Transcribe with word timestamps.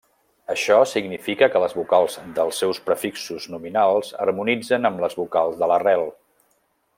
Això 0.51 0.77
significa 0.91 1.49
que 1.55 1.61
les 1.63 1.75
vocals 1.79 2.17
dels 2.39 2.61
seus 2.63 2.79
prefixos 2.87 3.45
nominals 3.57 4.11
harmonitzen 4.25 4.91
amb 4.91 5.05
les 5.05 5.19
vocals 5.21 5.61
de 5.61 5.71
l'arrel. 5.75 6.09